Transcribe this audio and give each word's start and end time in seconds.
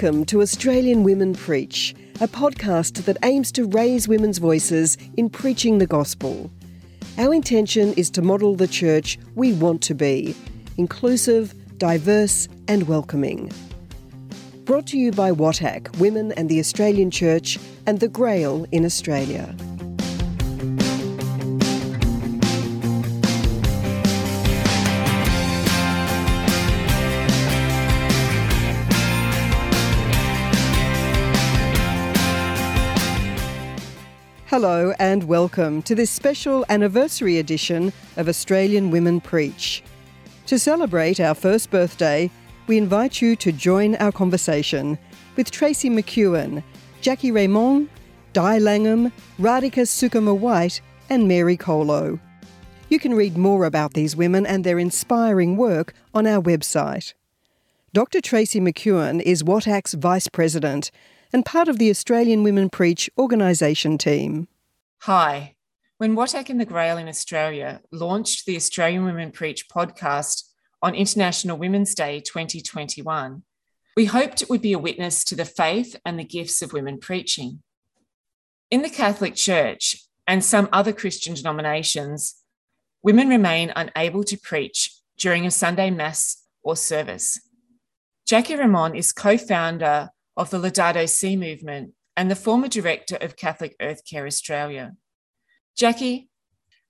Welcome 0.00 0.26
to 0.26 0.42
Australian 0.42 1.02
Women 1.02 1.34
Preach, 1.34 1.92
a 2.20 2.28
podcast 2.28 3.04
that 3.06 3.16
aims 3.24 3.50
to 3.50 3.66
raise 3.66 4.06
women's 4.06 4.38
voices 4.38 4.96
in 5.16 5.28
preaching 5.28 5.78
the 5.78 5.88
gospel. 5.88 6.52
Our 7.18 7.34
intention 7.34 7.94
is 7.94 8.08
to 8.10 8.22
model 8.22 8.54
the 8.54 8.68
church 8.68 9.18
we 9.34 9.54
want 9.54 9.82
to 9.82 9.94
be 9.94 10.36
inclusive, 10.76 11.52
diverse, 11.78 12.46
and 12.68 12.86
welcoming. 12.86 13.50
Brought 14.66 14.86
to 14.86 14.98
you 14.98 15.10
by 15.10 15.32
WATAC, 15.32 15.98
Women 15.98 16.30
and 16.36 16.48
the 16.48 16.60
Australian 16.60 17.10
Church, 17.10 17.58
and 17.84 17.98
the 17.98 18.06
Grail 18.06 18.66
in 18.70 18.84
Australia. 18.84 19.52
Hello 34.60 34.92
and 34.98 35.22
welcome 35.22 35.82
to 35.82 35.94
this 35.94 36.10
special 36.10 36.64
anniversary 36.68 37.38
edition 37.38 37.92
of 38.16 38.28
Australian 38.28 38.90
Women 38.90 39.20
Preach. 39.20 39.84
To 40.46 40.58
celebrate 40.58 41.20
our 41.20 41.36
first 41.36 41.70
birthday, 41.70 42.28
we 42.66 42.76
invite 42.76 43.22
you 43.22 43.36
to 43.36 43.52
join 43.52 43.94
our 43.94 44.10
conversation 44.10 44.98
with 45.36 45.52
Tracy 45.52 45.88
McEwan, 45.88 46.64
Jackie 47.00 47.30
Rémond, 47.30 47.86
Di 48.32 48.58
Langham, 48.58 49.12
Radhika 49.38 49.86
Sukumar 49.86 50.36
White, 50.36 50.80
and 51.08 51.28
Mary 51.28 51.56
Coloe. 51.56 52.18
You 52.88 52.98
can 52.98 53.14
read 53.14 53.36
more 53.36 53.64
about 53.64 53.94
these 53.94 54.16
women 54.16 54.44
and 54.44 54.64
their 54.64 54.80
inspiring 54.80 55.56
work 55.56 55.94
on 56.12 56.26
our 56.26 56.42
website. 56.42 57.14
Dr. 57.92 58.20
Tracy 58.20 58.58
McEwan 58.60 59.22
is 59.22 59.44
WATAC's 59.44 59.94
Vice 59.94 60.26
President 60.26 60.90
and 61.32 61.44
part 61.44 61.68
of 61.68 61.78
the 61.78 61.90
Australian 61.90 62.42
Women 62.42 62.70
Preach 62.70 63.10
organisation 63.18 63.98
team. 63.98 64.48
Hi. 65.02 65.54
When 65.98 66.14
WATAC 66.14 66.48
and 66.48 66.60
the 66.60 66.64
Grail 66.64 66.96
in 66.96 67.08
Australia 67.08 67.80
launched 67.90 68.46
the 68.46 68.56
Australian 68.56 69.04
Women 69.04 69.32
Preach 69.32 69.68
podcast 69.68 70.44
on 70.80 70.94
International 70.94 71.58
Women's 71.58 71.94
Day 71.94 72.20
2021, 72.20 73.42
we 73.96 74.04
hoped 74.04 74.42
it 74.42 74.48
would 74.48 74.62
be 74.62 74.72
a 74.72 74.78
witness 74.78 75.24
to 75.24 75.34
the 75.34 75.44
faith 75.44 75.96
and 76.04 76.18
the 76.18 76.24
gifts 76.24 76.62
of 76.62 76.72
women 76.72 76.98
preaching. 76.98 77.62
In 78.70 78.82
the 78.82 78.90
Catholic 78.90 79.34
Church 79.34 79.96
and 80.26 80.44
some 80.44 80.68
other 80.72 80.92
Christian 80.92 81.34
denominations, 81.34 82.36
women 83.02 83.28
remain 83.28 83.72
unable 83.74 84.22
to 84.22 84.36
preach 84.38 84.94
during 85.18 85.46
a 85.46 85.50
Sunday 85.50 85.90
Mass 85.90 86.44
or 86.62 86.76
service. 86.76 87.40
Jackie 88.24 88.54
Rémond 88.54 88.96
is 88.96 89.10
co 89.10 89.36
founder 89.36 90.10
of 90.38 90.50
the 90.50 90.58
Laudato 90.58 91.06
Si 91.08 91.36
movement 91.36 91.92
and 92.16 92.30
the 92.30 92.36
former 92.36 92.68
director 92.68 93.18
of 93.20 93.36
Catholic 93.36 93.74
Earth 93.82 94.02
Care 94.08 94.24
Australia. 94.24 94.94
Jackie, 95.76 96.30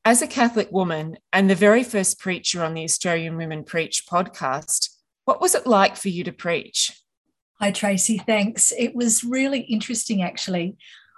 as 0.04 0.22
a 0.22 0.26
Catholic 0.26 0.70
woman 0.70 1.16
and 1.32 1.48
the 1.48 1.54
very 1.54 1.82
first 1.82 2.20
preacher 2.20 2.62
on 2.62 2.74
the 2.74 2.84
Australian 2.84 3.36
Women 3.36 3.64
Preach 3.64 4.04
podcast, 4.08 4.90
what 5.24 5.40
was 5.40 5.54
it 5.54 5.66
like 5.66 5.96
for 5.96 6.10
you 6.10 6.24
to 6.24 6.32
preach? 6.32 7.02
Hi, 7.58 7.70
Tracy. 7.70 8.18
Thanks. 8.18 8.72
It 8.78 8.94
was 8.94 9.24
really 9.24 9.60
interesting, 9.60 10.22
actually. 10.22 10.76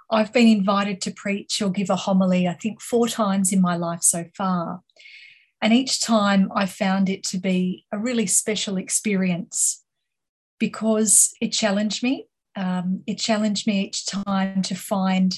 I've 0.09 0.33
been 0.33 0.47
invited 0.47 1.01
to 1.01 1.11
preach 1.11 1.61
or 1.61 1.69
give 1.69 1.89
a 1.89 1.95
homily, 1.95 2.47
I 2.47 2.53
think, 2.53 2.81
four 2.81 3.07
times 3.07 3.53
in 3.53 3.61
my 3.61 3.75
life 3.75 4.03
so 4.03 4.25
far. 4.35 4.81
And 5.61 5.73
each 5.73 6.01
time 6.01 6.49
I 6.55 6.65
found 6.65 7.09
it 7.09 7.23
to 7.25 7.37
be 7.37 7.85
a 7.91 7.99
really 7.99 8.25
special 8.25 8.77
experience 8.77 9.81
because 10.61 11.33
it 11.41 11.51
challenged 11.51 12.03
me. 12.03 12.27
Um, 12.55 13.01
it 13.07 13.17
challenged 13.17 13.65
me 13.65 13.81
each 13.81 14.05
time 14.05 14.61
to 14.61 14.75
find 14.75 15.37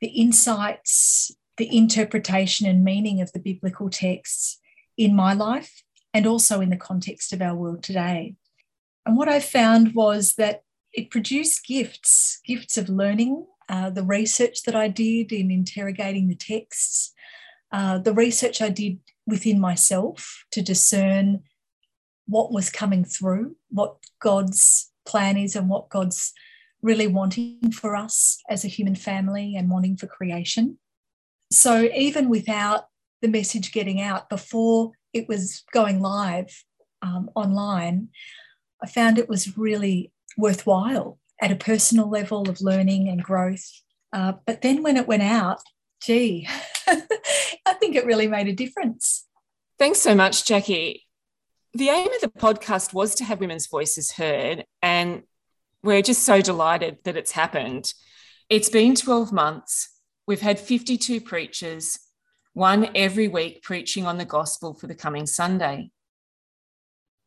the 0.00 0.06
insights, 0.06 1.32
the 1.56 1.76
interpretation 1.76 2.68
and 2.68 2.84
meaning 2.84 3.20
of 3.20 3.32
the 3.32 3.40
biblical 3.40 3.90
texts 3.90 4.60
in 4.96 5.16
my 5.16 5.34
life 5.34 5.82
and 6.14 6.28
also 6.28 6.60
in 6.60 6.70
the 6.70 6.76
context 6.76 7.32
of 7.32 7.42
our 7.42 7.56
world 7.56 7.82
today. 7.82 8.36
And 9.04 9.16
what 9.16 9.28
I 9.28 9.40
found 9.40 9.94
was 9.94 10.34
that 10.34 10.62
it 10.92 11.10
produced 11.10 11.66
gifts, 11.66 12.38
gifts 12.46 12.78
of 12.78 12.88
learning, 12.88 13.44
uh, 13.68 13.90
the 13.90 14.04
research 14.04 14.62
that 14.62 14.76
I 14.76 14.86
did 14.86 15.32
in 15.32 15.50
interrogating 15.50 16.28
the 16.28 16.36
texts, 16.36 17.12
uh, 17.72 17.98
the 17.98 18.14
research 18.14 18.62
I 18.62 18.68
did 18.68 19.00
within 19.26 19.58
myself 19.58 20.44
to 20.52 20.62
discern 20.62 21.42
what 22.26 22.52
was 22.52 22.70
coming 22.70 23.04
through, 23.04 23.56
what 23.70 23.96
God's 24.20 24.90
plan 25.04 25.36
is, 25.36 25.56
and 25.56 25.68
what 25.68 25.88
God's 25.88 26.32
really 26.82 27.06
wanting 27.06 27.70
for 27.72 27.94
us 27.96 28.38
as 28.48 28.64
a 28.64 28.68
human 28.68 28.94
family 28.94 29.54
and 29.56 29.70
wanting 29.70 29.96
for 29.96 30.06
creation. 30.06 30.78
So, 31.50 31.88
even 31.94 32.28
without 32.28 32.86
the 33.20 33.28
message 33.28 33.72
getting 33.72 34.00
out 34.00 34.28
before 34.28 34.92
it 35.12 35.28
was 35.28 35.62
going 35.72 36.00
live 36.00 36.64
um, 37.02 37.30
online, 37.34 38.08
I 38.82 38.86
found 38.88 39.18
it 39.18 39.28
was 39.28 39.56
really 39.56 40.12
worthwhile 40.36 41.18
at 41.40 41.52
a 41.52 41.56
personal 41.56 42.08
level 42.08 42.48
of 42.48 42.60
learning 42.60 43.08
and 43.08 43.22
growth. 43.22 43.68
Uh, 44.12 44.34
but 44.46 44.62
then 44.62 44.82
when 44.82 44.96
it 44.96 45.06
went 45.06 45.22
out, 45.22 45.60
gee, 46.02 46.48
I 46.86 47.74
think 47.78 47.96
it 47.96 48.06
really 48.06 48.28
made 48.28 48.48
a 48.48 48.52
difference. 48.52 49.26
Thanks 49.78 50.00
so 50.00 50.14
much, 50.14 50.44
Jackie 50.44 51.06
the 51.74 51.88
aim 51.88 52.08
of 52.12 52.20
the 52.20 52.38
podcast 52.38 52.92
was 52.92 53.14
to 53.16 53.24
have 53.24 53.40
women's 53.40 53.66
voices 53.66 54.12
heard, 54.12 54.64
and 54.82 55.22
we're 55.82 56.02
just 56.02 56.22
so 56.22 56.40
delighted 56.40 56.98
that 57.04 57.16
it's 57.16 57.32
happened. 57.32 57.92
It's 58.48 58.68
been 58.68 58.94
12 58.94 59.32
months. 59.32 59.88
We've 60.26 60.40
had 60.40 60.60
52 60.60 61.20
preachers, 61.22 61.98
one 62.52 62.90
every 62.94 63.26
week 63.26 63.62
preaching 63.62 64.06
on 64.06 64.18
the 64.18 64.24
gospel 64.24 64.74
for 64.74 64.86
the 64.86 64.94
coming 64.94 65.26
Sunday. 65.26 65.90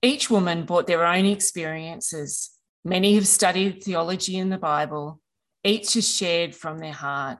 Each 0.02 0.30
woman 0.30 0.66
brought 0.66 0.86
their 0.86 1.06
own 1.06 1.26
experiences. 1.26 2.52
Many 2.84 3.16
have 3.16 3.28
studied 3.28 3.84
theology 3.84 4.38
in 4.38 4.50
the 4.50 4.60
Bible. 4.60 5.20
Each 5.64 5.96
has 5.96 6.08
shared 6.08 6.54
from 6.56 6.78
their 6.78 6.94
heart. 6.94 7.40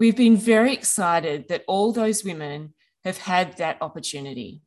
We've 0.00 0.16
been 0.16 0.36
very 0.36 0.72
excited 0.72 1.48
that 1.48 1.62
all 1.68 1.92
those 1.92 2.24
women 2.24 2.74
have 3.04 3.18
had 3.18 3.56
that 3.58 3.78
opportunity. 3.80 4.62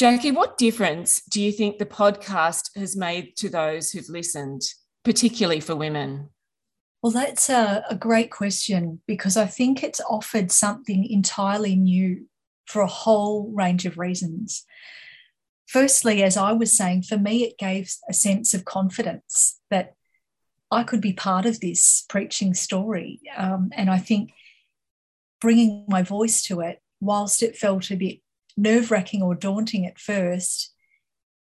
Jackie, 0.00 0.30
what 0.30 0.56
difference 0.56 1.20
do 1.28 1.42
you 1.42 1.52
think 1.52 1.76
the 1.76 1.84
podcast 1.84 2.74
has 2.74 2.96
made 2.96 3.36
to 3.36 3.50
those 3.50 3.90
who've 3.90 4.08
listened, 4.08 4.62
particularly 5.04 5.60
for 5.60 5.76
women? 5.76 6.30
Well, 7.02 7.12
that's 7.12 7.50
a, 7.50 7.84
a, 7.90 7.96
great 7.96 8.30
question 8.30 9.02
because 9.06 9.36
I 9.36 9.44
think 9.44 9.82
it's 9.82 10.00
offered 10.08 10.50
something 10.50 11.04
entirely 11.04 11.76
new 11.76 12.26
for 12.64 12.80
a 12.80 12.86
whole 12.86 13.52
range 13.54 13.84
of 13.84 13.98
reasons. 13.98 14.64
Firstly, 15.66 16.22
as 16.22 16.34
I 16.34 16.52
was 16.52 16.74
saying, 16.74 17.02
for 17.02 17.18
me, 17.18 17.44
it 17.44 17.58
gave 17.58 17.92
a 18.08 18.14
sense 18.14 18.54
of 18.54 18.64
confidence 18.64 19.60
that 19.68 19.96
I 20.70 20.82
could 20.82 21.02
be 21.02 21.12
part 21.12 21.44
of 21.44 21.60
this 21.60 22.06
preaching 22.08 22.54
story. 22.54 23.20
Um, 23.36 23.68
and 23.74 23.90
I 23.90 23.98
think 23.98 24.30
bringing 25.42 25.84
my 25.88 26.00
voice 26.02 26.42
to 26.44 26.60
it, 26.60 26.80
whilst 27.02 27.42
it 27.42 27.58
felt 27.58 27.90
a 27.90 27.96
bit 27.96 28.20
nerve 28.60 28.90
wracking 28.90 29.22
or 29.22 29.34
daunting 29.34 29.86
at 29.86 29.98
first, 29.98 30.72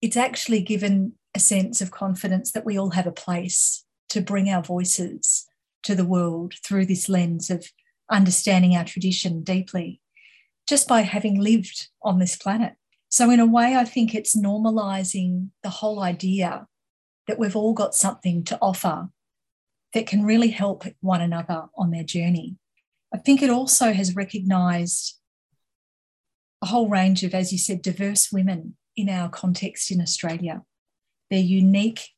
it's 0.01 0.17
actually 0.17 0.63
given 0.63 1.13
a 1.35 1.39
sense 1.39 1.81
of 1.81 1.91
confidence 1.91 2.53
that 2.53 2.65
we 2.65 2.79
all 2.79 2.91
have 2.91 3.07
a 3.07 3.13
place 3.13 3.85
to 4.09 4.21
bring 4.21 4.51
our 4.51 4.63
voices 4.63 5.47
to 5.83 5.95
the 5.95 6.05
world 6.05 6.55
through 6.65 6.87
this 6.87 7.09
lens 7.09 7.51
of 7.51 7.67
understanding 8.11 8.77
our 8.77 8.85
tradition 8.85 9.43
deeply, 9.43 10.01
just 10.69 10.87
by 10.87 11.03
having 11.03 11.41
lived 11.41 11.89
on 12.03 12.19
this 12.19 12.37
planet. 12.37 12.75
So, 13.09 13.31
in 13.31 13.41
a 13.41 13.47
way, 13.47 13.77
I 13.77 13.85
think 13.85 14.15
it's 14.15 14.37
normalizing 14.37 15.51
the 15.63 15.71
whole 15.71 16.03
idea 16.03 16.67
that 17.27 17.39
we've 17.39 17.57
all 17.57 17.75
got 17.75 17.95
something 17.95 18.45
to 18.45 18.59
offer 18.61 19.09
that 19.95 20.07
can 20.07 20.25
really 20.25 20.49
help 20.49 20.85
one 21.01 21.21
another 21.21 21.67
on 21.77 21.91
their 21.91 22.05
journey. 22.05 22.57
I 23.15 23.19
think 23.19 23.43
it 23.43 23.51
also 23.51 23.93
has 23.93 24.17
recognized 24.17 25.19
a 26.63 26.67
whole 26.67 26.89
range 26.89 27.25
of, 27.25 27.35
as 27.35 27.53
you 27.53 27.59
said, 27.59 27.83
diverse 27.83 28.31
women 28.33 28.77
in 28.97 29.09
our 29.09 29.29
context 29.29 29.91
in 29.91 30.01
Australia. 30.01 30.63
Their 31.29 31.41
unique 31.41 32.09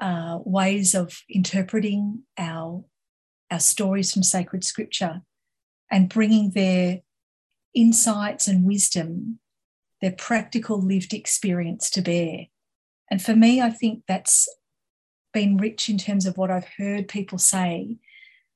uh, 0.00 0.38
ways 0.44 0.94
of 0.94 1.22
interpreting 1.28 2.22
our, 2.38 2.84
our 3.50 3.60
stories 3.60 4.12
from 4.12 4.22
sacred 4.22 4.64
scripture 4.64 5.20
and 5.90 6.08
bringing 6.08 6.52
their 6.52 7.00
insights 7.74 8.48
and 8.48 8.64
wisdom, 8.64 9.38
their 10.00 10.12
practical 10.12 10.80
lived 10.80 11.12
experience 11.12 11.90
to 11.90 12.00
bear. 12.00 12.46
And 13.10 13.20
for 13.20 13.36
me, 13.36 13.60
I 13.60 13.70
think 13.70 14.04
that's 14.08 14.48
been 15.34 15.58
rich 15.58 15.88
in 15.88 15.98
terms 15.98 16.26
of 16.26 16.38
what 16.38 16.50
I've 16.50 16.68
heard 16.78 17.06
people 17.06 17.38
say 17.38 17.98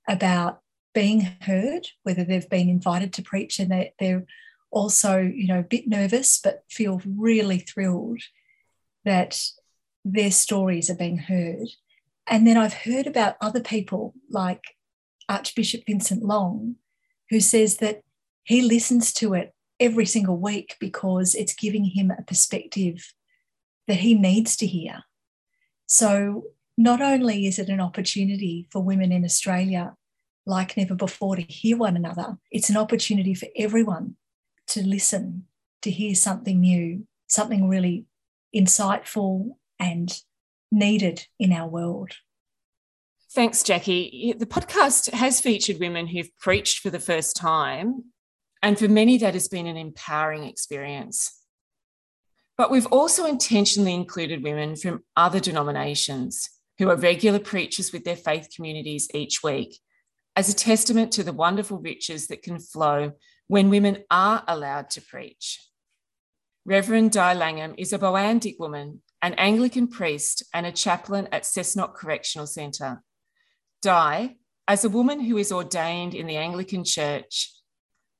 about 0.08 0.60
being 0.94 1.36
heard, 1.42 1.88
whether 2.04 2.24
they've 2.24 2.48
been 2.48 2.68
invited 2.68 3.12
to 3.14 3.22
preach 3.22 3.58
and 3.58 3.70
they're, 3.70 3.90
they're 3.98 4.24
also, 4.74 5.18
you 5.18 5.46
know, 5.46 5.60
a 5.60 5.62
bit 5.62 5.86
nervous, 5.86 6.40
but 6.42 6.64
feel 6.68 7.00
really 7.06 7.58
thrilled 7.58 8.20
that 9.04 9.40
their 10.04 10.32
stories 10.32 10.90
are 10.90 10.96
being 10.96 11.18
heard. 11.18 11.68
And 12.26 12.46
then 12.46 12.56
I've 12.56 12.74
heard 12.74 13.06
about 13.06 13.36
other 13.40 13.60
people 13.60 14.14
like 14.28 14.64
Archbishop 15.28 15.82
Vincent 15.86 16.24
Long, 16.24 16.76
who 17.30 17.40
says 17.40 17.76
that 17.76 18.02
he 18.42 18.62
listens 18.62 19.12
to 19.14 19.34
it 19.34 19.54
every 19.78 20.06
single 20.06 20.38
week 20.38 20.76
because 20.80 21.34
it's 21.34 21.54
giving 21.54 21.84
him 21.84 22.10
a 22.10 22.22
perspective 22.22 23.14
that 23.86 23.98
he 23.98 24.14
needs 24.14 24.56
to 24.56 24.66
hear. 24.66 25.04
So, 25.86 26.44
not 26.76 27.00
only 27.00 27.46
is 27.46 27.60
it 27.60 27.68
an 27.68 27.80
opportunity 27.80 28.66
for 28.72 28.82
women 28.82 29.12
in 29.12 29.24
Australia 29.24 29.94
like 30.46 30.76
never 30.76 30.96
before 30.96 31.36
to 31.36 31.42
hear 31.42 31.76
one 31.76 31.96
another, 31.96 32.38
it's 32.50 32.68
an 32.68 32.76
opportunity 32.76 33.34
for 33.34 33.46
everyone 33.56 34.16
to 34.74 34.84
listen, 34.84 35.44
to 35.82 35.90
hear 35.90 36.16
something 36.16 36.60
new, 36.60 37.06
something 37.28 37.68
really 37.68 38.06
insightful 38.54 39.50
and 39.78 40.20
needed 40.72 41.26
in 41.38 41.52
our 41.52 41.68
world. 41.68 42.10
Thanks, 43.32 43.62
Jackie. 43.62 44.34
The 44.36 44.46
podcast 44.46 45.12
has 45.12 45.40
featured 45.40 45.78
women 45.78 46.08
who've 46.08 46.36
preached 46.40 46.80
for 46.80 46.90
the 46.90 46.98
first 46.98 47.36
time, 47.36 48.04
and 48.62 48.76
for 48.76 48.88
many, 48.88 49.16
that 49.18 49.34
has 49.34 49.46
been 49.46 49.68
an 49.68 49.76
empowering 49.76 50.42
experience. 50.42 51.40
But 52.58 52.70
we've 52.72 52.86
also 52.86 53.26
intentionally 53.26 53.94
included 53.94 54.42
women 54.42 54.74
from 54.74 55.04
other 55.16 55.38
denominations 55.38 56.50
who 56.78 56.90
are 56.90 56.96
regular 56.96 57.38
preachers 57.38 57.92
with 57.92 58.04
their 58.04 58.16
faith 58.16 58.48
communities 58.54 59.08
each 59.14 59.42
week 59.44 59.78
as 60.34 60.48
a 60.48 60.54
testament 60.54 61.12
to 61.12 61.22
the 61.22 61.32
wonderful 61.32 61.78
riches 61.78 62.26
that 62.26 62.42
can 62.42 62.58
flow 62.58 63.12
when 63.48 63.70
women 63.70 64.04
are 64.10 64.42
allowed 64.48 64.90
to 64.90 65.02
preach. 65.02 65.60
Reverend 66.64 67.12
Di 67.12 67.34
Langham 67.34 67.74
is 67.76 67.92
a 67.92 67.98
Boandik 67.98 68.58
woman, 68.58 69.02
an 69.20 69.34
Anglican 69.34 69.86
priest, 69.86 70.44
and 70.54 70.64
a 70.64 70.72
chaplain 70.72 71.28
at 71.30 71.42
Cessnock 71.42 71.94
Correctional 71.94 72.46
Centre. 72.46 73.02
Di, 73.82 74.36
as 74.66 74.84
a 74.84 74.88
woman 74.88 75.20
who 75.20 75.36
is 75.36 75.52
ordained 75.52 76.14
in 76.14 76.26
the 76.26 76.36
Anglican 76.36 76.84
Church, 76.84 77.52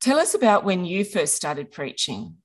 tell 0.01 0.19
us 0.19 0.35
about 0.35 0.65
when 0.65 0.85
you 0.85 1.05
first 1.05 1.35
started 1.35 1.73
preaching. 1.73 2.37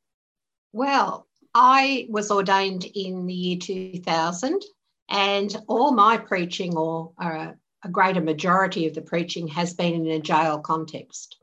Well, 0.71 1.27
I 1.53 2.07
was 2.09 2.31
ordained 2.31 2.85
in 2.85 3.25
the 3.25 3.33
year 3.33 3.57
2000, 3.57 4.61
and 5.09 5.57
all 5.67 5.91
my 5.91 6.17
preaching, 6.17 6.77
or 6.77 7.11
uh, 7.21 7.51
a 7.83 7.89
greater 7.89 8.21
majority 8.21 8.87
of 8.87 8.93
the 8.93 9.01
preaching, 9.01 9.49
has 9.49 9.73
been 9.73 9.95
in 9.95 10.07
a 10.07 10.19
jail 10.19 10.59
context. 10.59 11.38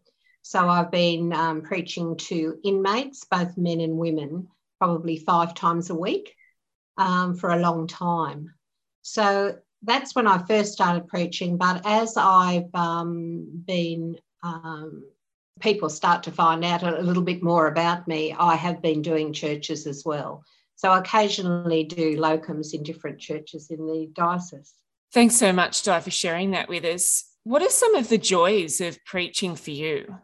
So 0.49 0.69
I've 0.69 0.93
been 0.93 1.33
um, 1.33 1.63
preaching 1.63 2.17
to 2.29 2.57
inmates, 2.63 3.25
both 3.25 3.59
men 3.59 3.81
and 3.81 3.99
women, 3.99 4.47
probably 4.79 5.17
five 5.17 5.55
times 5.55 5.91
a 5.91 5.95
week 5.97 6.37
um, 6.97 7.35
for 7.35 7.51
a 7.51 7.59
long 7.59 7.89
time. 7.89 8.55
So 9.03 9.59
that's 9.83 10.15
when 10.15 10.29
I 10.29 10.39
first 10.47 10.73
started 10.73 11.09
preaching. 11.09 11.57
But 11.57 11.85
as 11.85 12.17
I've 12.17 12.73
um, 12.75 13.65
been, 13.67 14.19
um, 14.45 15.03
people 15.59 15.89
start 15.89 16.23
to 16.23 16.31
find 16.31 16.65
out 16.65 16.85
a 16.85 17.03
little 17.03 17.25
bit 17.25 17.43
more 17.43 17.67
about 17.67 18.07
me, 18.07 18.33
I 18.33 18.55
have 18.55 18.81
been 18.81 19.03
doing 19.03 19.33
churches 19.33 19.85
as 19.85 20.05
well. 20.07 20.45
So 20.77 20.93
I 20.93 21.01
occasionally 21.01 21.83
do 21.83 22.17
locums 22.19 22.73
in 22.73 22.85
different 22.85 23.19
churches 23.19 23.73
in 23.73 23.85
the 23.85 24.13
diocese. 24.15 24.75
Thanks 25.13 25.35
so 25.35 25.53
much, 25.53 25.83
Di, 25.83 25.99
for 25.99 26.13
sharing 26.13 26.53
that 26.53 26.69
with 26.69 26.85
us. 26.85 27.25
What 27.43 27.63
are 27.63 27.71
some 27.71 27.97
of 27.97 28.09
the 28.09 28.19
joys 28.19 28.81
of 28.81 29.05
preaching 29.05 29.57
for 29.57 29.73
you? 29.73 30.19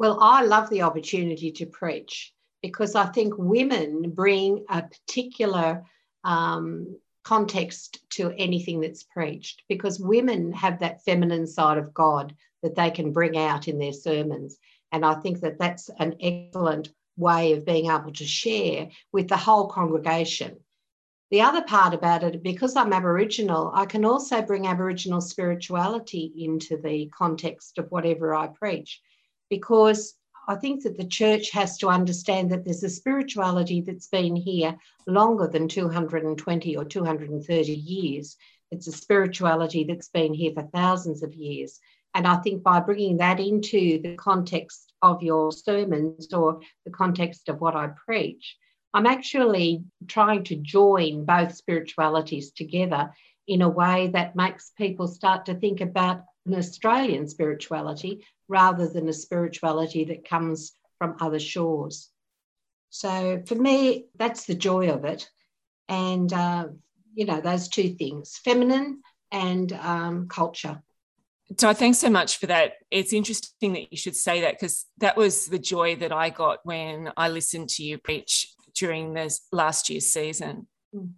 Well, 0.00 0.16
I 0.22 0.44
love 0.44 0.70
the 0.70 0.80
opportunity 0.80 1.52
to 1.52 1.66
preach 1.66 2.32
because 2.62 2.94
I 2.94 3.04
think 3.04 3.34
women 3.36 4.12
bring 4.12 4.64
a 4.70 4.80
particular 4.80 5.84
um, 6.24 6.96
context 7.22 7.98
to 8.12 8.32
anything 8.38 8.80
that's 8.80 9.02
preached 9.02 9.62
because 9.68 10.00
women 10.00 10.52
have 10.52 10.78
that 10.78 11.04
feminine 11.04 11.46
side 11.46 11.76
of 11.76 11.92
God 11.92 12.34
that 12.62 12.76
they 12.76 12.90
can 12.90 13.12
bring 13.12 13.36
out 13.36 13.68
in 13.68 13.78
their 13.78 13.92
sermons. 13.92 14.56
And 14.90 15.04
I 15.04 15.16
think 15.16 15.40
that 15.40 15.58
that's 15.58 15.90
an 15.98 16.14
excellent 16.18 16.88
way 17.18 17.52
of 17.52 17.66
being 17.66 17.90
able 17.90 18.14
to 18.14 18.24
share 18.24 18.88
with 19.12 19.28
the 19.28 19.36
whole 19.36 19.68
congregation. 19.68 20.56
The 21.30 21.42
other 21.42 21.60
part 21.60 21.92
about 21.92 22.24
it, 22.24 22.42
because 22.42 22.74
I'm 22.74 22.94
Aboriginal, 22.94 23.70
I 23.74 23.84
can 23.84 24.06
also 24.06 24.40
bring 24.40 24.66
Aboriginal 24.66 25.20
spirituality 25.20 26.32
into 26.38 26.78
the 26.78 27.10
context 27.14 27.76
of 27.76 27.90
whatever 27.90 28.34
I 28.34 28.46
preach 28.46 29.02
because 29.50 30.14
I 30.48 30.56
think 30.56 30.82
that 30.82 30.96
the 30.96 31.06
church 31.06 31.50
has 31.50 31.76
to 31.78 31.88
understand 31.88 32.50
that 32.50 32.64
there's 32.64 32.82
a 32.82 32.88
spirituality 32.88 33.82
that's 33.82 34.08
been 34.08 34.34
here 34.34 34.76
longer 35.06 35.46
than 35.46 35.68
220 35.68 36.76
or 36.76 36.84
230 36.84 37.72
years. 37.72 38.36
It's 38.70 38.86
a 38.86 38.92
spirituality 38.92 39.84
that's 39.84 40.08
been 40.08 40.32
here 40.32 40.52
for 40.54 40.62
thousands 40.72 41.22
of 41.22 41.34
years. 41.34 41.78
And 42.14 42.26
I 42.26 42.36
think 42.38 42.62
by 42.62 42.80
bringing 42.80 43.18
that 43.18 43.38
into 43.38 44.00
the 44.02 44.16
context 44.16 44.92
of 45.02 45.22
your 45.22 45.52
sermons 45.52 46.32
or 46.32 46.60
the 46.84 46.90
context 46.90 47.48
of 47.48 47.60
what 47.60 47.76
I 47.76 47.90
preach, 48.04 48.56
I'm 48.92 49.06
actually 49.06 49.84
trying 50.08 50.42
to 50.44 50.56
join 50.56 51.24
both 51.24 51.54
spiritualities 51.54 52.50
together 52.50 53.12
in 53.46 53.62
a 53.62 53.68
way 53.68 54.08
that 54.08 54.34
makes 54.34 54.72
people 54.76 55.06
start 55.06 55.46
to 55.46 55.54
think 55.54 55.80
about 55.80 56.24
an 56.46 56.54
Australian 56.54 57.28
spirituality 57.28 58.24
rather 58.50 58.88
than 58.88 59.08
a 59.08 59.12
spirituality 59.12 60.04
that 60.04 60.28
comes 60.28 60.72
from 60.98 61.16
other 61.20 61.38
shores. 61.38 62.10
So 62.90 63.42
for 63.46 63.54
me, 63.54 64.06
that's 64.18 64.44
the 64.44 64.56
joy 64.56 64.90
of 64.90 65.04
it. 65.04 65.30
And, 65.88 66.30
uh, 66.32 66.66
you 67.14 67.24
know, 67.24 67.40
those 67.40 67.68
two 67.68 67.90
things 67.90 68.38
feminine 68.44 69.02
and 69.30 69.72
um, 69.72 70.28
culture. 70.28 70.82
So 71.58 71.72
thanks 71.72 71.98
so 71.98 72.10
much 72.10 72.38
for 72.38 72.46
that. 72.46 72.74
It's 72.90 73.12
interesting 73.12 73.72
that 73.72 73.92
you 73.92 73.96
should 73.96 74.16
say 74.16 74.40
that 74.42 74.54
because 74.58 74.86
that 74.98 75.16
was 75.16 75.46
the 75.46 75.58
joy 75.58 75.96
that 75.96 76.12
I 76.12 76.30
got 76.30 76.58
when 76.64 77.12
I 77.16 77.28
listened 77.28 77.68
to 77.70 77.84
you 77.84 77.98
preach 77.98 78.52
during 78.76 79.14
this 79.14 79.46
last 79.52 79.88
year's 79.90 80.12
season. 80.12 80.66
Mm. 80.94 81.12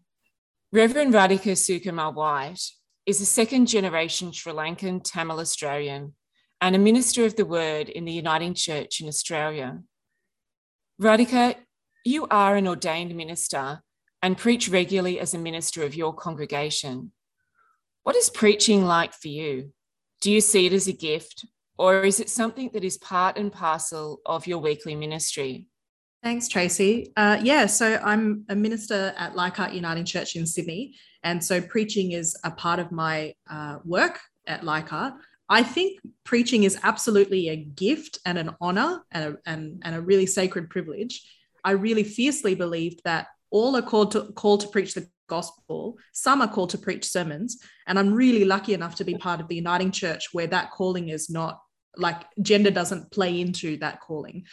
Reverend 0.71 1.13
Radhika 1.13 1.53
Sukumar 1.53 2.15
White 2.15 2.63
is 3.05 3.21
a 3.21 3.27
second 3.27 3.67
generation 3.67 4.33
Sri 4.33 4.53
Lankan 4.53 5.03
Tamil 5.03 5.41
Australian 5.41 6.15
and 6.63 6.77
a 6.77 6.79
minister 6.79 7.25
of 7.25 7.35
the 7.35 7.45
word 7.45 7.89
in 7.89 8.05
the 8.05 8.13
Uniting 8.13 8.55
Church 8.55 9.01
in 9.01 9.09
Australia. 9.09 9.81
Radhika, 11.01 11.57
you 12.05 12.29
are 12.31 12.55
an 12.55 12.69
ordained 12.69 13.17
minister 13.17 13.83
and 14.23 14.39
preach 14.39 14.69
regularly 14.69 15.19
as 15.19 15.35
a 15.35 15.39
minister 15.39 15.83
of 15.83 15.97
your 15.97 16.15
congregation. 16.15 17.11
What 18.05 18.15
is 18.15 18.31
preaching 18.31 18.85
like 18.85 19.13
for 19.13 19.27
you? 19.27 19.73
Do 20.21 20.31
you 20.31 20.41
see 20.41 20.67
it 20.67 20.73
as 20.73 20.87
a 20.87 20.93
gift, 20.93 21.45
or 21.79 22.05
is 22.05 22.21
it 22.21 22.31
something 22.31 22.71
that 22.75 22.85
is 22.85 22.97
part 22.97 23.37
and 23.37 23.53
parcel 23.53 24.21
of 24.25 24.47
your 24.47 24.59
weekly 24.59 24.95
ministry? 24.95 25.67
Thanks, 26.23 26.47
Tracy. 26.47 27.13
Uh, 27.17 27.41
yeah, 27.43 27.67
so 27.67 28.01
I'm 28.05 28.45
a 28.49 28.55
minister 28.55 29.13
at 29.19 29.35
Leichhardt 29.35 29.73
Uniting 29.73 30.05
Church 30.05 30.37
in 30.37 30.47
Sydney. 30.47 30.95
And 31.25 31.43
so 31.43 31.61
preaching 31.61 32.13
is 32.13 32.39
a 32.45 32.53
part 32.53 32.79
of 32.79 32.93
my 32.93 33.35
uh, 33.51 33.79
work 33.85 34.21
at 34.47 34.63
Leichhardt. 34.63 35.15
I 35.53 35.63
think 35.63 36.01
preaching 36.25 36.63
is 36.63 36.79
absolutely 36.83 37.51
a 37.51 37.57
gift 37.57 38.19
and 38.25 38.39
an 38.39 38.57
honor 38.59 39.03
and 39.11 39.35
a, 39.35 39.51
and, 39.51 39.83
and 39.85 39.95
a 39.95 40.01
really 40.01 40.25
sacred 40.25 40.71
privilege. 40.71 41.23
I 41.63 41.73
really 41.73 42.05
fiercely 42.05 42.55
believe 42.55 43.03
that 43.05 43.27
all 43.51 43.77
are 43.77 43.83
called 43.83 44.13
to 44.13 44.33
called 44.33 44.63
to 44.63 44.69
preach 44.69 44.95
the 44.95 45.07
gospel. 45.29 45.99
Some 46.15 46.41
are 46.41 46.49
called 46.49 46.71
to 46.71 46.79
preach 46.79 47.05
sermons, 47.07 47.59
and 47.87 47.99
I'm 47.99 48.15
really 48.15 48.47
lucky 48.47 48.73
enough 48.73 48.95
to 48.95 49.05
be 49.05 49.15
part 49.17 49.43
of 49.43 49.49
the 49.49 49.57
Uniting 49.57 49.91
Church 49.91 50.29
where 50.33 50.47
that 50.47 50.71
calling 50.71 51.11
is 51.11 51.29
not 51.29 51.61
like 51.99 52.23
gender 52.41 52.71
doesn't 52.71 53.13
play 53.13 53.39
into 53.39 53.77
that 53.81 54.01
calling. 54.01 54.47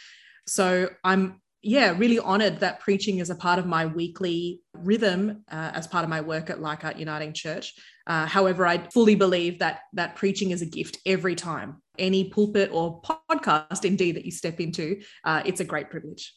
So 0.46 0.90
I'm 1.02 1.40
yeah, 1.62 1.94
really 1.96 2.18
honored 2.18 2.60
that 2.60 2.80
preaching 2.80 3.18
is 3.18 3.28
a 3.28 3.34
part 3.34 3.58
of 3.58 3.66
my 3.66 3.84
weekly 3.86 4.62
rhythm 4.74 5.44
uh, 5.50 5.70
as 5.74 5.86
part 5.86 6.04
of 6.04 6.10
my 6.10 6.20
work 6.20 6.48
at 6.48 6.60
Leichhardt 6.60 6.98
Uniting 6.98 7.34
Church. 7.34 7.74
Uh, 8.10 8.26
however, 8.26 8.66
I 8.66 8.78
fully 8.88 9.14
believe 9.14 9.60
that 9.60 9.82
that 9.92 10.16
preaching 10.16 10.50
is 10.50 10.62
a 10.62 10.66
gift 10.66 10.98
every 11.06 11.36
time. 11.36 11.80
Any 11.98 12.28
pulpit 12.30 12.70
or 12.72 13.00
podcast, 13.02 13.84
indeed, 13.84 14.16
that 14.16 14.24
you 14.24 14.32
step 14.32 14.58
into, 14.58 15.00
uh, 15.24 15.42
it's 15.44 15.60
a 15.60 15.64
great 15.64 15.90
privilege. 15.90 16.34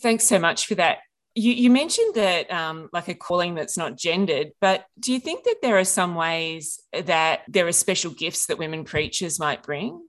Thanks 0.00 0.24
so 0.24 0.38
much 0.38 0.66
for 0.66 0.76
that. 0.76 0.98
You, 1.34 1.52
you 1.52 1.70
mentioned 1.70 2.14
that 2.14 2.50
um, 2.52 2.88
like 2.92 3.08
a 3.08 3.14
calling 3.14 3.56
that's 3.56 3.76
not 3.76 3.98
gendered, 3.98 4.52
but 4.60 4.84
do 5.00 5.12
you 5.12 5.18
think 5.18 5.44
that 5.44 5.56
there 5.60 5.78
are 5.78 5.84
some 5.84 6.14
ways 6.14 6.80
that 6.92 7.40
there 7.48 7.66
are 7.66 7.72
special 7.72 8.12
gifts 8.12 8.46
that 8.46 8.58
women 8.58 8.84
preachers 8.84 9.40
might 9.40 9.64
bring? 9.64 10.00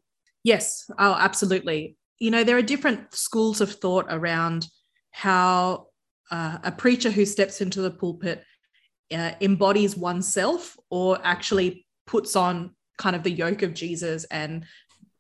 Yes, 0.43 0.89
oh, 0.99 1.15
absolutely 1.19 1.97
you 2.19 2.31
know, 2.31 2.43
there 2.43 2.57
are 2.57 2.61
different 2.61 3.13
schools 3.13 3.61
of 3.61 3.71
thought 3.71 4.05
around 4.09 4.67
how 5.11 5.87
uh, 6.31 6.59
a 6.63 6.71
preacher 6.71 7.09
who 7.09 7.25
steps 7.25 7.61
into 7.61 7.81
the 7.81 7.91
pulpit 7.91 8.43
uh, 9.13 9.31
embodies 9.41 9.97
oneself 9.97 10.77
or 10.89 11.19
actually 11.23 11.85
puts 12.05 12.35
on 12.35 12.75
kind 12.97 13.15
of 13.15 13.23
the 13.23 13.31
yoke 13.31 13.61
of 13.61 13.73
Jesus 13.73 14.25
and 14.25 14.65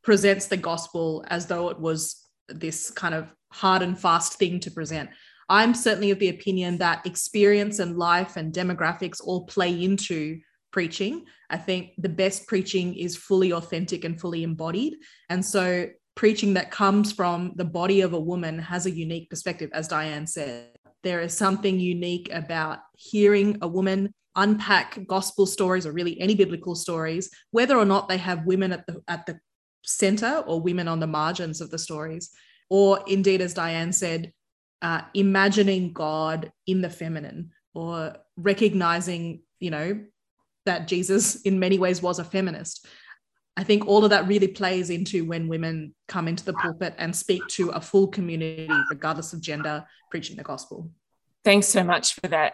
presents 0.03 0.47
the 0.47 0.57
gospel 0.57 1.23
as 1.27 1.47
though 1.47 1.69
it 1.69 1.79
was 1.79 2.25
this 2.47 2.89
kind 2.91 3.13
of 3.13 3.33
hard 3.51 3.81
and 3.81 3.99
fast 3.99 4.33
thing 4.33 4.59
to 4.59 4.71
present. 4.71 5.09
I'm 5.49 5.73
certainly 5.73 6.11
of 6.11 6.19
the 6.19 6.29
opinion 6.29 6.77
that 6.77 7.05
experience 7.05 7.79
and 7.79 7.97
life 7.97 8.37
and 8.37 8.53
demographics 8.53 9.19
all 9.23 9.45
play 9.45 9.83
into 9.83 10.39
preaching. 10.71 11.25
I 11.49 11.57
think 11.57 11.93
the 11.97 12.09
best 12.09 12.47
preaching 12.47 12.93
is 12.95 13.15
fully 13.17 13.51
authentic 13.51 14.05
and 14.05 14.19
fully 14.19 14.43
embodied. 14.43 14.95
And 15.29 15.43
so 15.43 15.87
preaching 16.15 16.53
that 16.53 16.69
comes 16.69 17.11
from 17.11 17.53
the 17.55 17.65
body 17.65 18.01
of 18.01 18.13
a 18.13 18.19
woman 18.19 18.59
has 18.59 18.85
a 18.85 18.91
unique 18.91 19.29
perspective, 19.29 19.71
as 19.73 19.87
Diane 19.87 20.27
said. 20.27 20.67
There 21.03 21.21
is 21.21 21.33
something 21.33 21.79
unique 21.79 22.29
about 22.31 22.79
hearing 22.97 23.57
a 23.61 23.67
woman 23.67 24.13
unpack 24.35 25.05
gospel 25.07 25.45
stories 25.45 25.85
or 25.85 25.91
really 25.91 26.19
any 26.19 26.35
biblical 26.35 26.75
stories, 26.75 27.29
whether 27.51 27.77
or 27.77 27.85
not 27.85 28.07
they 28.07 28.17
have 28.17 28.45
women 28.45 28.71
at 28.71 28.85
the 28.87 29.01
at 29.07 29.25
the 29.25 29.39
center 29.83 30.43
or 30.45 30.61
women 30.61 30.87
on 30.87 30.99
the 30.99 31.07
margins 31.07 31.61
of 31.61 31.71
the 31.71 31.77
stories, 31.77 32.31
or 32.69 32.99
indeed, 33.07 33.41
as 33.41 33.53
Diane 33.53 33.93
said, 33.93 34.31
uh, 34.81 35.01
imagining 35.13 35.93
God 35.93 36.51
in 36.67 36.81
the 36.81 36.89
feminine 36.89 37.51
or 37.73 38.15
recognizing, 38.37 39.41
you 39.59 39.71
know, 39.71 39.99
that 40.65 40.87
Jesus 40.87 41.41
in 41.41 41.59
many 41.59 41.79
ways 41.79 42.01
was 42.01 42.19
a 42.19 42.23
feminist. 42.23 42.87
I 43.59 43.63
think 43.65 43.85
all 43.85 44.05
of 44.05 44.11
that 44.11 44.25
really 44.25 44.47
plays 44.47 44.89
into 44.89 45.25
when 45.25 45.49
women 45.49 45.93
come 46.07 46.29
into 46.29 46.45
the 46.45 46.53
pulpit 46.53 46.95
and 46.97 47.13
speak 47.13 47.45
to 47.49 47.71
a 47.71 47.81
full 47.81 48.07
community, 48.07 48.69
regardless 48.89 49.33
of 49.33 49.41
gender, 49.41 49.85
preaching 50.09 50.37
the 50.37 50.43
gospel. 50.43 50.89
Thanks 51.43 51.67
so 51.67 51.83
much 51.83 52.13
for 52.13 52.29
that. 52.29 52.53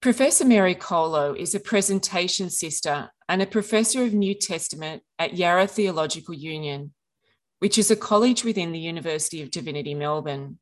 Professor 0.00 0.46
Mary 0.46 0.74
Coloe 0.74 1.34
is 1.34 1.54
a 1.54 1.60
presentation 1.60 2.48
sister 2.48 3.10
and 3.28 3.42
a 3.42 3.46
professor 3.46 4.02
of 4.02 4.14
New 4.14 4.32
Testament 4.32 5.02
at 5.18 5.36
Yarra 5.36 5.66
Theological 5.66 6.32
Union, 6.32 6.94
which 7.58 7.76
is 7.76 7.90
a 7.90 7.96
college 7.96 8.42
within 8.42 8.72
the 8.72 8.78
University 8.78 9.42
of 9.42 9.50
Divinity, 9.50 9.94
Melbourne. 9.94 10.58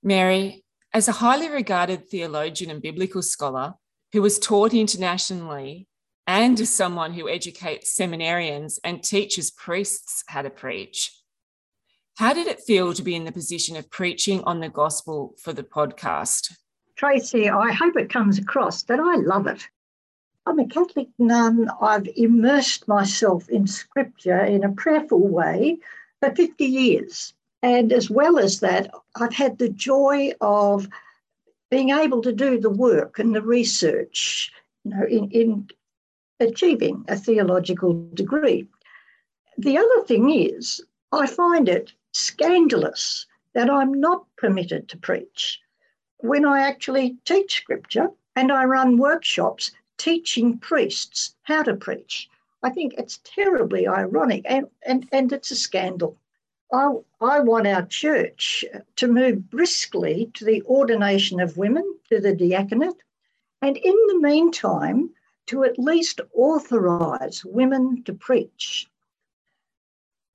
Mary, 0.00 0.64
as 0.94 1.08
a 1.08 1.18
highly 1.18 1.48
regarded 1.48 2.08
theologian 2.08 2.70
and 2.70 2.80
biblical 2.80 3.22
scholar 3.22 3.74
who 4.12 4.22
was 4.22 4.38
taught 4.38 4.72
internationally 4.72 5.87
and 6.28 6.60
as 6.60 6.68
someone 6.68 7.14
who 7.14 7.26
educates 7.26 7.98
seminarians 7.98 8.78
and 8.84 9.02
teaches 9.02 9.50
priests 9.50 10.22
how 10.28 10.42
to 10.42 10.50
preach. 10.50 11.10
How 12.18 12.34
did 12.34 12.46
it 12.46 12.60
feel 12.60 12.92
to 12.92 13.02
be 13.02 13.14
in 13.14 13.24
the 13.24 13.32
position 13.32 13.76
of 13.76 13.90
preaching 13.90 14.44
on 14.44 14.60
the 14.60 14.68
gospel 14.68 15.34
for 15.42 15.54
the 15.54 15.62
podcast? 15.62 16.52
Tracy, 16.96 17.48
I 17.48 17.72
hope 17.72 17.96
it 17.96 18.10
comes 18.10 18.38
across 18.38 18.82
that 18.84 19.00
I 19.00 19.16
love 19.16 19.46
it. 19.46 19.66
I'm 20.44 20.58
a 20.58 20.66
Catholic 20.66 21.08
nun. 21.18 21.70
I've 21.80 22.08
immersed 22.14 22.86
myself 22.86 23.48
in 23.48 23.66
scripture 23.66 24.40
in 24.40 24.64
a 24.64 24.72
prayerful 24.72 25.26
way 25.26 25.78
for 26.20 26.34
50 26.34 26.64
years. 26.64 27.32
And 27.62 27.90
as 27.90 28.10
well 28.10 28.38
as 28.38 28.60
that, 28.60 28.90
I've 29.16 29.34
had 29.34 29.56
the 29.56 29.70
joy 29.70 30.32
of 30.42 30.88
being 31.70 31.90
able 31.90 32.20
to 32.22 32.32
do 32.32 32.60
the 32.60 32.70
work 32.70 33.18
and 33.18 33.34
the 33.34 33.42
research, 33.42 34.52
you 34.84 34.90
know, 34.90 35.06
in, 35.06 35.30
in 35.30 35.68
achieving 36.40 37.04
a 37.08 37.16
theological 37.16 38.08
degree. 38.14 38.66
The 39.56 39.78
other 39.78 40.02
thing 40.04 40.30
is, 40.30 40.80
I 41.12 41.26
find 41.26 41.68
it 41.68 41.92
scandalous 42.12 43.26
that 43.54 43.70
I'm 43.70 43.94
not 43.94 44.24
permitted 44.36 44.88
to 44.88 44.98
preach 44.98 45.60
when 46.18 46.44
I 46.44 46.60
actually 46.60 47.16
teach 47.24 47.56
scripture 47.56 48.10
and 48.36 48.52
I 48.52 48.64
run 48.64 48.98
workshops 48.98 49.70
teaching 49.96 50.58
priests 50.58 51.34
how 51.42 51.62
to 51.62 51.74
preach. 51.74 52.28
I 52.62 52.70
think 52.70 52.94
it's 52.94 53.20
terribly 53.24 53.86
ironic 53.86 54.42
and, 54.44 54.66
and, 54.82 55.08
and 55.12 55.32
it's 55.32 55.50
a 55.50 55.56
scandal. 55.56 56.16
I, 56.72 56.92
I 57.20 57.40
want 57.40 57.66
our 57.66 57.86
church 57.86 58.64
to 58.96 59.08
move 59.08 59.48
briskly 59.50 60.30
to 60.34 60.44
the 60.44 60.62
ordination 60.62 61.40
of 61.40 61.56
women, 61.56 61.96
to 62.10 62.20
the 62.20 62.34
diaconate, 62.34 63.02
and 63.62 63.76
in 63.76 63.96
the 64.08 64.20
meantime, 64.20 65.10
to 65.48 65.64
at 65.64 65.78
least 65.78 66.20
authorize 66.34 67.44
women 67.44 68.02
to 68.04 68.12
preach. 68.12 68.86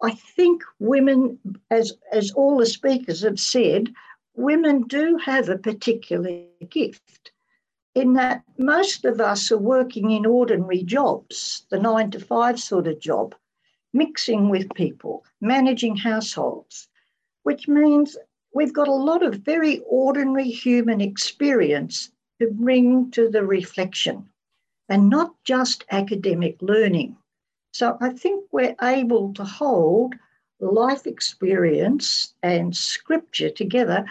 I 0.01 0.11
think 0.11 0.63
women, 0.79 1.39
as, 1.71 1.93
as 2.11 2.31
all 2.31 2.57
the 2.57 2.65
speakers 2.65 3.21
have 3.21 3.39
said, 3.39 3.93
women 4.35 4.81
do 4.87 5.17
have 5.17 5.49
a 5.49 5.57
particular 5.57 6.43
gift 6.69 7.31
in 7.95 8.13
that 8.13 8.43
most 8.57 9.05
of 9.05 9.21
us 9.21 9.51
are 9.51 9.57
working 9.57 10.09
in 10.11 10.25
ordinary 10.25 10.83
jobs, 10.83 11.67
the 11.69 11.79
nine 11.79 12.09
to 12.11 12.19
five 12.19 12.59
sort 12.59 12.87
of 12.87 12.99
job, 12.99 13.35
mixing 13.93 14.49
with 14.49 14.73
people, 14.73 15.23
managing 15.41 15.95
households, 15.95 16.87
which 17.43 17.67
means 17.67 18.17
we've 18.53 18.73
got 18.73 18.87
a 18.87 18.91
lot 18.91 19.21
of 19.21 19.35
very 19.35 19.79
ordinary 19.85 20.49
human 20.49 21.01
experience 21.01 22.11
to 22.41 22.49
bring 22.49 23.11
to 23.11 23.29
the 23.29 23.45
reflection 23.45 24.27
and 24.93 25.09
not 25.09 25.33
just 25.43 25.85
academic 25.89 26.55
learning. 26.61 27.17
So 27.71 27.97
I 27.99 28.09
think 28.11 28.45
we're 28.51 28.75
able 28.79 29.33
to 29.33 29.43
hold 29.43 30.13
life 30.59 31.07
experience 31.07 32.35
and 32.43 32.77
scripture 32.77 33.49
together 33.49 34.05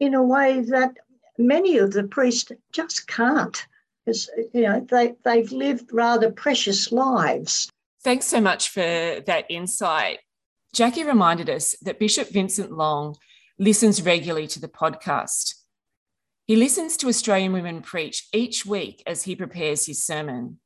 in 0.00 0.14
a 0.14 0.22
way 0.22 0.62
that 0.62 0.96
many 1.36 1.76
of 1.76 1.92
the 1.92 2.04
priests 2.04 2.50
just 2.72 3.06
can't 3.06 3.66
because 4.06 4.30
you 4.54 4.62
know 4.62 4.80
they, 4.88 5.14
they've 5.22 5.52
lived 5.52 5.90
rather 5.92 6.32
precious 6.32 6.90
lives. 6.90 7.68
Thanks 8.02 8.24
so 8.24 8.40
much 8.40 8.70
for 8.70 8.80
that 9.26 9.44
insight. 9.50 10.20
Jackie 10.72 11.04
reminded 11.04 11.50
us 11.50 11.76
that 11.82 11.98
bishop 11.98 12.30
vincent 12.30 12.72
long 12.72 13.16
listens 13.58 14.00
regularly 14.00 14.46
to 14.46 14.60
the 14.60 14.74
podcast 14.82 15.61
he 16.46 16.56
listens 16.56 16.96
to 16.98 17.08
Australian 17.08 17.52
women 17.52 17.82
preach 17.82 18.28
each 18.32 18.66
week 18.66 19.02
as 19.06 19.22
he 19.24 19.36
prepares 19.36 19.86
his 19.86 20.02
sermon. 20.02 20.58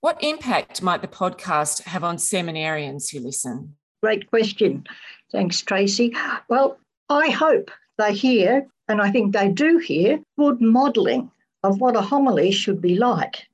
What 0.00 0.22
impact 0.22 0.80
might 0.80 1.02
the 1.02 1.08
podcast 1.08 1.82
have 1.82 2.04
on 2.04 2.16
seminarians 2.16 3.10
who 3.10 3.20
listen? 3.20 3.76
Great 4.02 4.30
question. 4.30 4.86
Thanks, 5.30 5.60
Tracy. 5.60 6.14
Well, 6.48 6.78
I 7.08 7.30
hope 7.30 7.70
they 7.98 8.14
hear, 8.14 8.66
and 8.88 9.02
I 9.02 9.10
think 9.10 9.32
they 9.32 9.48
do 9.48 9.78
hear, 9.78 10.20
good 10.38 10.60
modelling 10.60 11.30
of 11.62 11.80
what 11.80 11.96
a 11.96 12.00
homily 12.00 12.50
should 12.50 12.80
be 12.80 12.94
like. 12.96 13.46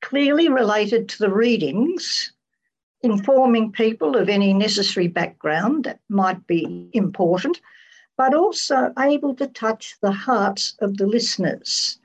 Clearly 0.00 0.48
related 0.48 1.08
to 1.10 1.18
the 1.18 1.30
readings, 1.30 2.32
informing 3.02 3.72
people 3.72 4.16
of 4.16 4.30
any 4.30 4.54
necessary 4.54 5.08
background 5.08 5.84
that 5.84 6.00
might 6.08 6.46
be 6.46 6.88
important, 6.94 7.60
but 8.16 8.34
also 8.34 8.92
able 8.98 9.34
to 9.34 9.46
touch 9.46 9.96
the 10.00 10.12
hearts 10.12 10.76
of 10.80 10.96
the 10.96 11.06
listeners. 11.06 11.98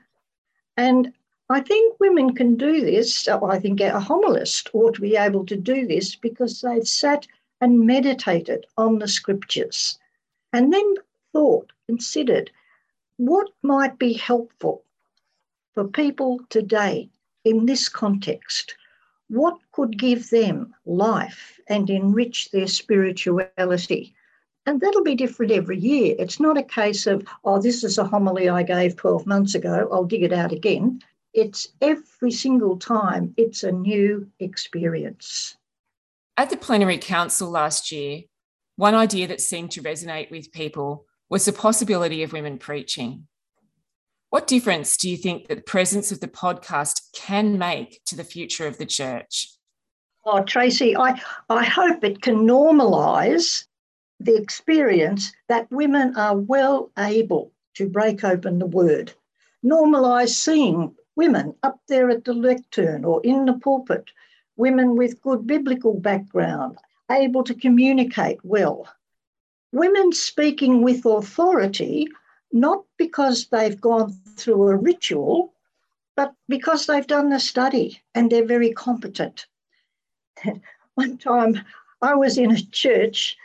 And 0.76 1.12
I 1.48 1.60
think 1.60 1.98
women 1.98 2.34
can 2.34 2.56
do 2.56 2.80
this. 2.80 3.26
Uh, 3.26 3.44
I 3.44 3.58
think 3.58 3.80
a 3.80 4.00
homilist 4.00 4.70
ought 4.72 4.94
to 4.94 5.00
be 5.00 5.16
able 5.16 5.44
to 5.46 5.56
do 5.56 5.86
this 5.86 6.14
because 6.14 6.60
they've 6.60 6.86
sat 6.86 7.26
and 7.60 7.86
meditated 7.86 8.66
on 8.76 8.98
the 8.98 9.08
scriptures 9.08 9.98
and 10.52 10.72
then 10.72 10.94
thought, 11.32 11.72
considered 11.86 12.50
what 13.16 13.50
might 13.62 13.98
be 13.98 14.14
helpful 14.14 14.84
for 15.74 15.86
people 15.86 16.40
today 16.48 17.10
in 17.44 17.66
this 17.66 17.88
context. 17.88 18.74
What 19.28 19.58
could 19.72 19.98
give 19.98 20.30
them 20.30 20.74
life 20.86 21.60
and 21.68 21.90
enrich 21.90 22.50
their 22.50 22.66
spirituality? 22.66 24.14
And 24.70 24.80
that'll 24.80 25.02
be 25.02 25.16
different 25.16 25.50
every 25.50 25.80
year. 25.80 26.14
It's 26.16 26.38
not 26.38 26.56
a 26.56 26.62
case 26.62 27.08
of, 27.08 27.26
oh, 27.42 27.60
this 27.60 27.82
is 27.82 27.98
a 27.98 28.04
homily 28.04 28.48
I 28.48 28.62
gave 28.62 28.94
12 28.94 29.26
months 29.26 29.56
ago, 29.56 29.88
I'll 29.90 30.04
dig 30.04 30.22
it 30.22 30.32
out 30.32 30.52
again. 30.52 31.02
It's 31.34 31.66
every 31.80 32.30
single 32.30 32.76
time, 32.76 33.34
it's 33.36 33.64
a 33.64 33.72
new 33.72 34.30
experience. 34.38 35.56
At 36.36 36.50
the 36.50 36.56
plenary 36.56 36.98
council 36.98 37.50
last 37.50 37.90
year, 37.90 38.22
one 38.76 38.94
idea 38.94 39.26
that 39.26 39.40
seemed 39.40 39.72
to 39.72 39.82
resonate 39.82 40.30
with 40.30 40.52
people 40.52 41.04
was 41.28 41.46
the 41.46 41.52
possibility 41.52 42.22
of 42.22 42.32
women 42.32 42.56
preaching. 42.56 43.26
What 44.28 44.46
difference 44.46 44.96
do 44.96 45.10
you 45.10 45.16
think 45.16 45.48
that 45.48 45.56
the 45.56 45.62
presence 45.62 46.12
of 46.12 46.20
the 46.20 46.28
podcast 46.28 47.10
can 47.12 47.58
make 47.58 48.02
to 48.06 48.14
the 48.14 48.22
future 48.22 48.68
of 48.68 48.78
the 48.78 48.86
church? 48.86 49.48
Oh, 50.24 50.44
Tracy, 50.44 50.96
I, 50.96 51.20
I 51.48 51.64
hope 51.64 52.04
it 52.04 52.22
can 52.22 52.46
normalise 52.46 53.64
the 54.20 54.36
experience 54.36 55.32
that 55.48 55.70
women 55.72 56.14
are 56.16 56.36
well 56.36 56.90
able 56.98 57.50
to 57.74 57.88
break 57.88 58.22
open 58.22 58.58
the 58.58 58.66
word. 58.66 59.12
Normalise 59.64 60.34
seeing 60.34 60.94
women 61.16 61.54
up 61.62 61.80
there 61.88 62.10
at 62.10 62.24
the 62.24 62.34
lectern 62.34 63.04
or 63.04 63.20
in 63.24 63.46
the 63.46 63.54
pulpit, 63.54 64.10
women 64.56 64.94
with 64.94 65.22
good 65.22 65.46
biblical 65.46 65.94
background, 65.94 66.76
able 67.10 67.42
to 67.44 67.54
communicate 67.54 68.38
well. 68.44 68.86
Women 69.72 70.12
speaking 70.12 70.82
with 70.82 71.06
authority, 71.06 72.08
not 72.52 72.84
because 72.98 73.46
they've 73.46 73.80
gone 73.80 74.12
through 74.36 74.68
a 74.68 74.76
ritual, 74.76 75.54
but 76.14 76.34
because 76.48 76.86
they've 76.86 77.06
done 77.06 77.30
the 77.30 77.40
study 77.40 78.02
and 78.14 78.30
they're 78.30 78.44
very 78.44 78.72
competent. 78.72 79.46
One 80.94 81.16
time 81.16 81.62
I 82.02 82.14
was 82.14 82.36
in 82.36 82.50
a 82.50 82.62
church 82.62 83.36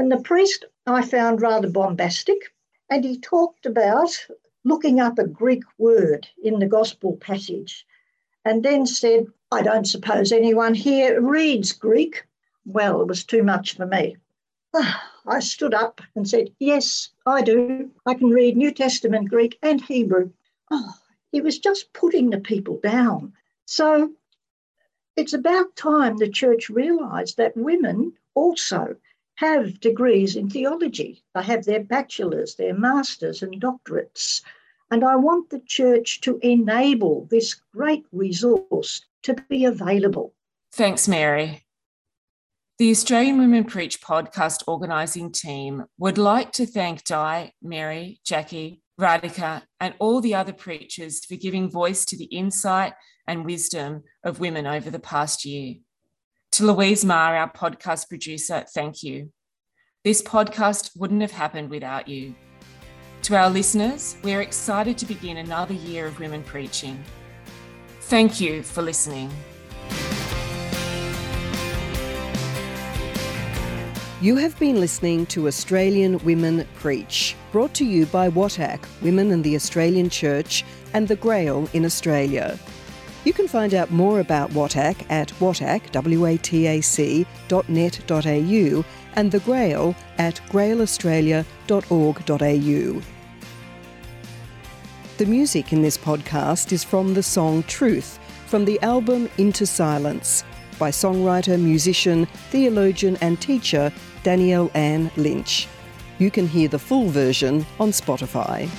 and 0.00 0.10
the 0.10 0.22
priest 0.22 0.64
I 0.86 1.02
found 1.02 1.42
rather 1.42 1.68
bombastic. 1.68 2.54
And 2.88 3.04
he 3.04 3.18
talked 3.18 3.66
about 3.66 4.08
looking 4.64 4.98
up 4.98 5.18
a 5.18 5.26
Greek 5.26 5.62
word 5.76 6.26
in 6.42 6.58
the 6.58 6.66
gospel 6.66 7.18
passage 7.18 7.86
and 8.46 8.62
then 8.62 8.86
said, 8.86 9.26
I 9.52 9.60
don't 9.60 9.84
suppose 9.84 10.32
anyone 10.32 10.72
here 10.72 11.20
reads 11.20 11.72
Greek. 11.72 12.24
Well, 12.64 13.02
it 13.02 13.08
was 13.08 13.24
too 13.24 13.42
much 13.42 13.76
for 13.76 13.84
me. 13.84 14.16
Ah, 14.72 15.06
I 15.26 15.40
stood 15.40 15.74
up 15.74 16.00
and 16.14 16.26
said, 16.26 16.50
Yes, 16.58 17.10
I 17.26 17.42
do. 17.42 17.90
I 18.06 18.14
can 18.14 18.30
read 18.30 18.56
New 18.56 18.72
Testament 18.72 19.28
Greek 19.28 19.58
and 19.62 19.82
Hebrew. 19.82 20.30
Oh, 20.70 20.94
he 21.30 21.42
was 21.42 21.58
just 21.58 21.92
putting 21.92 22.30
the 22.30 22.40
people 22.40 22.80
down. 22.82 23.34
So 23.66 24.14
it's 25.14 25.34
about 25.34 25.76
time 25.76 26.16
the 26.16 26.30
church 26.30 26.70
realised 26.70 27.36
that 27.36 27.54
women 27.54 28.14
also 28.34 28.96
have 29.40 29.80
degrees 29.80 30.36
in 30.36 30.50
theology. 30.50 31.24
They 31.34 31.42
have 31.42 31.64
their 31.64 31.82
bachelors, 31.82 32.56
their 32.56 32.74
masters, 32.74 33.42
and 33.42 33.60
doctorates. 33.60 34.42
And 34.90 35.02
I 35.02 35.16
want 35.16 35.48
the 35.48 35.60
church 35.60 36.20
to 36.22 36.38
enable 36.42 37.26
this 37.30 37.54
great 37.74 38.04
resource 38.12 39.06
to 39.22 39.34
be 39.48 39.64
available. 39.64 40.34
Thanks, 40.72 41.08
Mary. 41.08 41.62
The 42.78 42.90
Australian 42.90 43.38
Women 43.38 43.64
Preach 43.64 44.02
podcast 44.02 44.62
organising 44.66 45.32
team 45.32 45.84
would 45.98 46.18
like 46.18 46.52
to 46.52 46.66
thank 46.66 47.04
Di, 47.04 47.52
Mary, 47.62 48.20
Jackie, 48.26 48.82
Radhika, 49.00 49.62
and 49.80 49.94
all 49.98 50.20
the 50.20 50.34
other 50.34 50.52
preachers 50.52 51.24
for 51.24 51.36
giving 51.36 51.70
voice 51.70 52.04
to 52.06 52.16
the 52.18 52.26
insight 52.26 52.92
and 53.26 53.46
wisdom 53.46 54.02
of 54.22 54.38
women 54.38 54.66
over 54.66 54.90
the 54.90 54.98
past 54.98 55.46
year. 55.46 55.76
To 56.54 56.66
Louise 56.66 57.04
Marr, 57.04 57.36
our 57.36 57.48
podcast 57.48 58.08
producer, 58.08 58.64
thank 58.74 59.04
you. 59.04 59.30
This 60.02 60.20
podcast 60.20 60.90
wouldn't 60.96 61.20
have 61.20 61.30
happened 61.30 61.70
without 61.70 62.08
you. 62.08 62.34
To 63.22 63.36
our 63.36 63.48
listeners, 63.48 64.16
we're 64.24 64.40
excited 64.40 64.98
to 64.98 65.06
begin 65.06 65.36
another 65.36 65.74
year 65.74 66.06
of 66.06 66.18
women 66.18 66.42
preaching. 66.42 67.04
Thank 68.00 68.40
you 68.40 68.64
for 68.64 68.82
listening. 68.82 69.30
You 74.20 74.34
have 74.34 74.58
been 74.58 74.80
listening 74.80 75.26
to 75.26 75.46
Australian 75.46 76.18
Women 76.24 76.66
Preach, 76.74 77.36
brought 77.52 77.74
to 77.74 77.84
you 77.84 78.06
by 78.06 78.28
WATAC, 78.28 78.80
Women 79.02 79.30
in 79.30 79.42
the 79.42 79.54
Australian 79.54 80.10
Church, 80.10 80.64
and 80.94 81.06
the 81.06 81.16
Grail 81.16 81.68
in 81.74 81.84
Australia. 81.84 82.58
You 83.24 83.32
can 83.34 83.48
find 83.48 83.74
out 83.74 83.90
more 83.90 84.20
about 84.20 84.50
WATAC 84.50 85.04
at 85.10 85.28
watac, 85.40 85.90
W-A-T-A-C, 85.92 87.26
and 89.14 89.30
the 89.30 89.40
Grail 89.40 89.94
at 90.18 90.40
grailaustralia.org.au. 90.48 93.02
The 95.18 95.26
music 95.26 95.74
in 95.74 95.82
this 95.82 95.98
podcast 95.98 96.72
is 96.72 96.82
from 96.82 97.12
the 97.12 97.22
song 97.22 97.62
Truth 97.64 98.18
from 98.46 98.64
the 98.64 98.80
album 98.80 99.28
Into 99.38 99.66
Silence 99.66 100.44
by 100.78 100.90
songwriter, 100.90 101.60
musician, 101.60 102.24
theologian, 102.50 103.18
and 103.20 103.38
teacher 103.40 103.92
Danielle 104.22 104.70
Ann 104.74 105.10
Lynch. 105.16 105.68
You 106.18 106.30
can 106.30 106.46
hear 106.48 106.68
the 106.68 106.78
full 106.78 107.10
version 107.10 107.66
on 107.78 107.90
Spotify. 107.90 108.70